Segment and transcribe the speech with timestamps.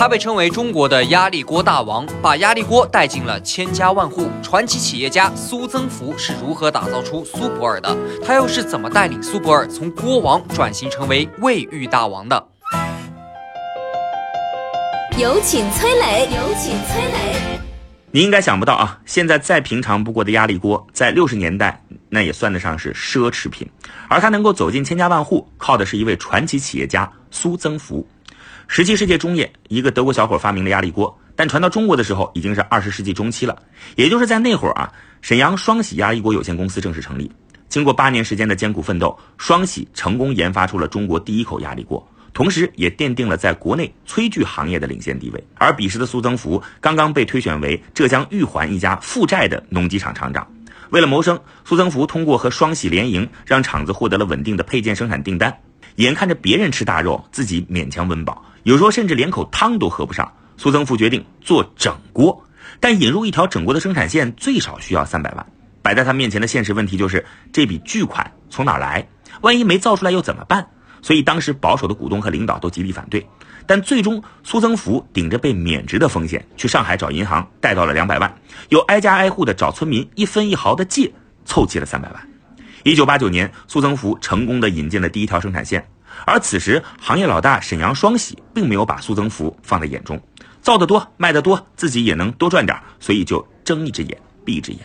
[0.00, 4.30] 他被称为中国的压力锅大王，把压力锅带进了千家万户。
[4.42, 7.94] 传奇企业家苏增福是如何打造出苏泊尔的？
[8.24, 12.48] 他又是怎么带领苏泊尔从锅王转型成为卫浴大王的？
[15.18, 17.60] 有请崔磊，有请崔磊。
[18.10, 23.68] 您应该想不到啊，现在再平常不过的压力锅，在六十年代那也算得上是奢侈品，
[24.08, 28.08] 而它能够走进千家万户，靠的是一位传奇企业家苏增福。
[28.72, 33.60] 十七世纪中叶，一个德国小伙发明了压力锅，但传到中国的时候已经是二十世纪中期了。
[33.96, 37.28] 也就是在那会儿啊，沈阳双喜压力锅有限公司正式成立。
[37.68, 45.44] 经过八年时间的艰苦奋斗，双喜成功研发出了中国第一口压力锅，同时也奠定了在国内炊具行业的领先地位。
[45.56, 50.46] 而彼时的苏增福刚刚被推选为浙江玉环一家负债的农机厂厂长。
[50.90, 55.52] 为了谋生，苏增福通过和双喜联营，让厂子获得了稳定的配件生产订单。
[56.00, 58.42] 眼看着别人吃大肉，自己勉强温饱。
[58.62, 62.42] 有时候甚至连口汤都喝不上，苏增福决定做整锅，
[62.80, 65.46] 但引入一条整锅的生产线最少需要三百万。
[65.82, 69.06] 摆在他面前的现实问题就是这笔巨款从哪来？
[69.42, 70.66] 万一没造出来又怎么办？
[71.02, 73.26] 所以当时保守的股东和领导都极力反对。
[73.66, 78.34] 但最终，苏增福顶着被免职的风险去上海找银行贷到了两百万，
[78.70, 81.12] 又挨家挨户的找村民一分一毫的借，
[81.44, 82.29] 凑齐了三百万。
[82.82, 85.86] 一九八九年，苏增福成功的引进了第一条生产线。
[86.24, 90.20] 而此时，行业老大沈阳双喜并没有把苏增福放在眼中，
[90.62, 94.80] 造得多，卖得多，自己也能多赚点，所以就睁一只眼闭一只眼。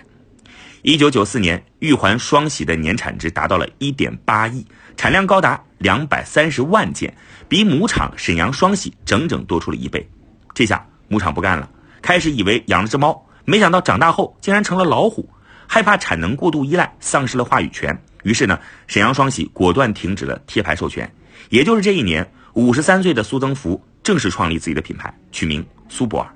[0.82, 4.66] 一九九四年，玉环双喜的年产值达到了一点八亿，
[4.98, 7.16] 产量高达两百三十万件，
[7.48, 10.08] 比母厂沈阳双喜整整多出了一倍。
[10.54, 11.70] 这下母厂不干了，
[12.02, 15.28] 开始以为养了只猫，没想到长大后竟然成了老虎，
[15.68, 17.98] 害怕产能过度依赖，丧失了话语权。
[18.24, 21.10] 于是呢，沈阳双喜果断停止了贴牌授权。
[21.50, 26.36] 也就是这一年，五十三岁的苏增福正式创立自己的品牌，取名苏泊尔。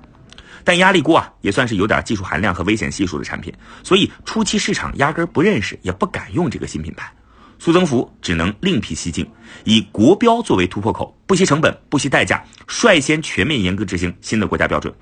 [0.62, 3.52] 但压力锅啊，也算是有点技术含量和危险系数的产品，
[3.82, 7.10] 所以初期市场压根不认识，也不敢用这个新品牌。
[7.58, 9.28] 苏增福只能另辟蹊径，
[9.64, 14.94] 以国标作为突破口，不惜成本，不惜代价，率先全面严格执行新的国家标准。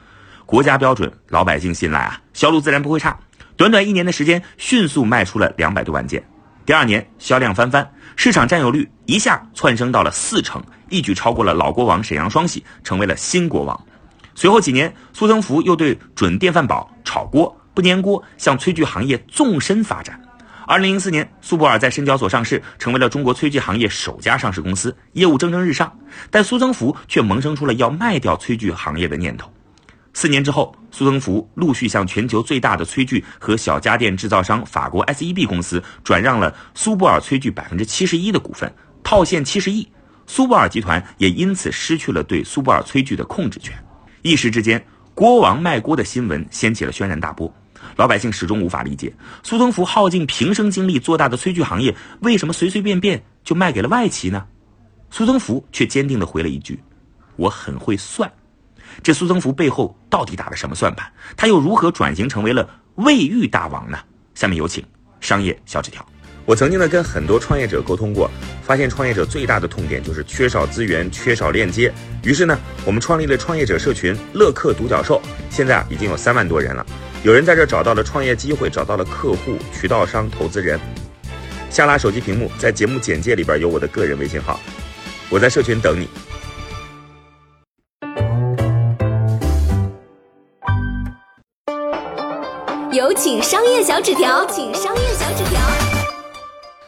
[0.47, 3.19] 国家标准，老百姓信赖啊，销路自然不会差。
[3.59, 6.25] 短短一年的时间，迅速卖出了两百多万件。
[6.65, 13.87] 第二年销量翻番，市场占有率一下窜升到了四成，一举超过了老国王沈阳双喜，成为了新国王。
[14.37, 20.21] 随后几年，苏增福又对准电饭煲、炒锅、不粘锅向炊具行业纵深发展。
[20.65, 25.93] 二零零四年，苏泊尔在深交所上市，成为了中国炊具行业首家上市公司，业务蒸蒸日上。
[26.31, 29.53] 但苏增福却萌生出了要卖掉炊具行业的念头。
[30.21, 38.69] 四年之后，苏增福陆续向全球最大的炊具和小家电制造商法国 SEB 公司转让了苏泊尔炊具百分之七十一的股份，
[39.05, 39.87] 套现七十亿。
[40.27, 43.73] 苏泊尔集团也因此失去了对苏泊尔炊具的控制权。
[44.23, 44.85] 一时之间，
[45.15, 47.49] 锅王卖锅的新闻掀起了轩然大波。
[47.95, 49.15] 老百姓始终无法理解，
[49.45, 54.45] 苏增福耗尽平生精力做大的炊具行业，为什么随随便便就卖给了外企呢？
[55.13, 56.83] 苏增福却坚定地回了一句
[57.39, 58.29] ：“我很会算。”
[59.03, 61.11] 这苏增福背后到底打了什么算盘？
[61.37, 63.99] 他又如何转型成为了卫浴大王呢？
[64.35, 64.85] 下面有请
[65.21, 66.05] 商业小纸条。
[66.45, 68.31] 我曾经呢跟很多创业者沟通过，
[68.63, 71.93] 发现创业者最大的痛点就是缺少资源、缺少链接。
[72.23, 75.21] 于是呢，我们创立了创业者社群“乐客独角兽”，
[75.51, 76.87] 现在啊已经有三万多人了。
[77.23, 80.81] 有人在这找到了创业机会，找到了客户、渠道商、投资人。
[81.69, 84.59] 下拉手机屏幕，在节目简介里边有我的个人微信号，
[85.29, 86.09] 我在社群等你。
[93.09, 95.59] 有请商业小纸条，请商业小纸条。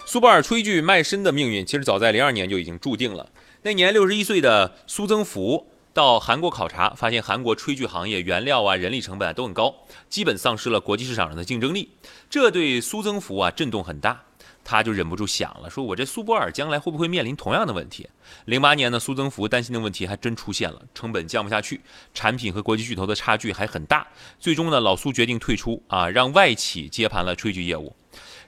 [0.05, 3.27] 苏泊尔炊具卖身的命运，其实早在零二年就已经注定了。
[3.63, 9.75] 那年六十一岁的苏增福到韩国考察，发现韩国炊具行业原料啊、人力成本啊都很高，
[10.11, 11.89] 基本丧失了国际市场上的竞争力。
[12.29, 14.25] 这对苏增福啊震动很大。
[14.65, 18.09] 他就忍不住想了，说我这苏泊尔将来会不会面临同样的问题？
[18.45, 21.81] 零八年呢，苏增福担心的问题还真出现了，成本降不下去，
[22.15, 24.07] 产品和国际巨头的差距还很大。
[24.39, 27.95] 最终呢，老苏决定退出啊，让外企接盘了炊具业务。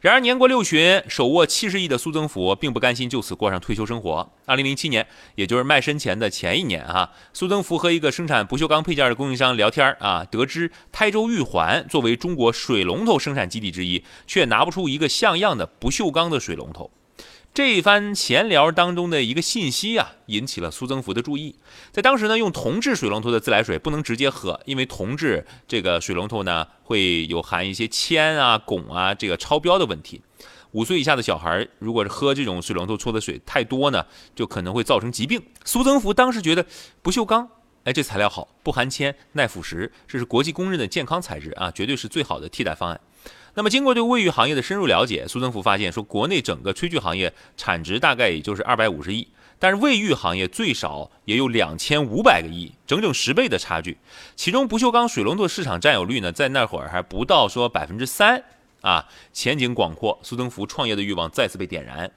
[0.00, 4.32] 然而年过六旬，手握七十亿的苏增福并不甘心就此过上退休生活。
[4.46, 5.06] 二零零七年，
[5.36, 16.90] 也就是卖身前的前一年啊，苏增福和一个生产不锈钢配件的供应商聊天啊，得知台州玉环作为中国水龙头生产基地之一，却拿不出一个像样的不锈钢的水龙头。
[17.54, 21.54] 这一番闲聊当中的一个信息啊，引起了苏增福的注意。
[21.90, 30.22] 在当时呢，用铜制水龙头的自来水不能直接喝，因为铜制这个水龙头呢会有含一些铅啊、汞啊这个超标的问题。
[30.70, 35.42] 五岁以下的小孩如果是喝这种水龙头出的水太多呢，就可能会造成疾病。
[35.62, 36.64] 苏增福当时觉得
[37.02, 37.46] 不锈钢，
[37.84, 42.98] 哎，这材料好，不含铅，耐腐蚀，这是国际公认的健康材质啊，绝对是最好的替代方案。
[43.54, 49.28] 那么，经过对卫浴行业的深入了解，苏增福发现说，国内整个炊具行业产值大概也就是二百五十亿，
[49.58, 53.98] 但是卫浴行业最少也有两千五百个亿，整整十倍的差距。
[54.34, 58.42] 其中，不锈钢水龙头市场占有率呢，在那会儿还不到说百分之三
[58.80, 60.18] 啊，前景广阔。
[60.22, 62.10] 苏增福创业的欲望再次被点燃。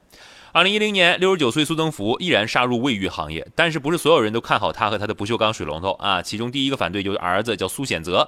[0.56, 6.22] 二零一零年，六十九岁苏增福毅然杀入卫浴行业，但是不是所有人都看好他和他的不锈钢水龙头啊？
[6.22, 8.26] 其中第一个反对就是儿子，叫苏显泽。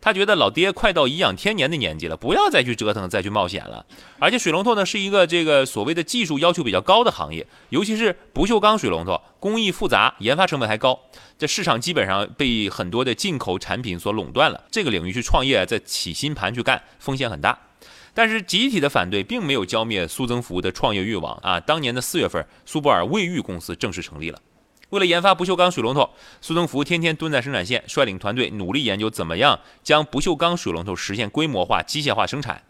[0.00, 3.86] 他觉得老爹快到颐养天年的年纪了，不要再去折腾、再去冒险了。
[4.18, 10.98] 而且水龙头呢是一个这个所谓的技术要求比较高的行业，尤其是不锈钢水龙头，工艺复杂，研发成本还高。
[11.38, 14.64] 这市场基本上被很多的进口产品所垄断了。
[14.72, 17.56] 这个领域去创业，再起新盘去干，风险很大。
[18.18, 21.60] 但是集体的反对并没有浇灭苏增福的创业欲望啊！
[21.60, 24.40] 当年的四月份，苏泊尔卫浴公司正式成立了。
[24.90, 26.10] 为了研发不锈钢水龙头，
[26.40, 32.60] 苏增福天天蹲在生产线，率领团队努力研究怎么样将不锈钢水龙头实现规模化、机械化生产。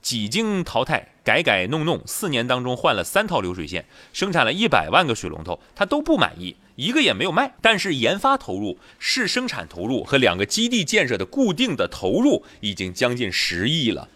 [0.00, 3.84] 几经淘汰、改改弄弄，四年当中换了三套流水线，
[4.14, 7.52] 生产了一百万个水龙头，他都不满意，一个也没有卖。
[7.60, 14.08] 但是研发投入、试生产投入和两个基地建设的固定的投入已经将近十亿了。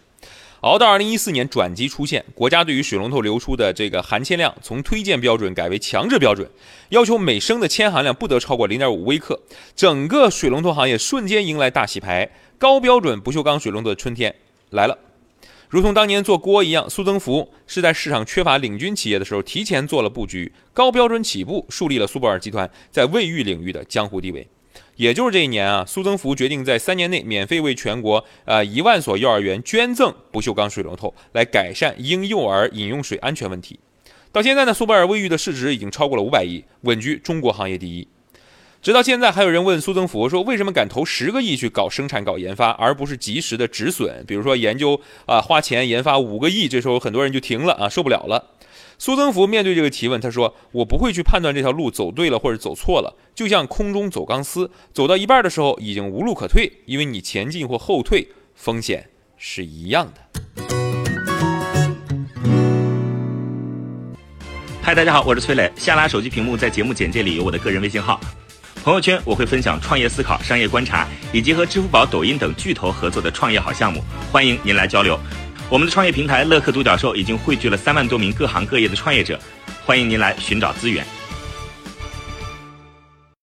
[0.61, 6.49] 熬到二零一四年，转机出现，国家对于水龙头流出的这个含铅量从推荐标准改为强制标准，
[6.89, 9.39] 要求每升的铅含量不得超过零点五微克，
[9.73, 14.35] 整个水龙头行业瞬间迎来大洗牌，高标准不锈钢水龙头的春天
[14.71, 14.97] 来了。
[15.69, 24.45] 如同当年做锅一样，苏增福是在市场缺乏领军企业的时候，提前做了布局，高标准起步，树立了苏泊尔集团在卫浴领域的江湖地位。
[24.95, 33.79] 也就是这一年啊，苏增福决定在三年内免费为全国呃一万所幼儿园捐赠不锈钢水龙头，来改善婴幼儿饮用水安全问题。
[34.31, 38.07] 到现在呢，苏泊尔卫浴的市值已经超过了五百亿，稳居中国行业第一。
[38.81, 44.23] 直到现在，还有人问苏增福说，为什么敢投十个亿去搞生产、搞研发，而不是及时的止损？
[44.25, 48.51] 比如说研究啊，花钱研发五个亿，这时候很多人就停了啊，受不了了。
[49.01, 60.19] 苏增福面对这个提问，他说：“我不会去判断这条路走对了或者走错了，就像空中走钢丝，走到一半的时候已经无路可退，因为你前进或后退风险是一样的。”
[64.83, 65.71] 嗨，大家好，我是崔磊。
[65.77, 68.19] 下拉手机屏幕，在节目简介里有我的个人微信号，
[68.83, 75.17] 朋友圈我会分享创业思考、商业观察，以及和支付宝、抖音等巨头合作的创业好项目，欢迎您来交流。
[75.69, 79.39] 我们的创业平台乐客独角兽已经汇聚了三万多名各行各业的创业者，
[79.85, 81.05] 欢迎您来寻找资源。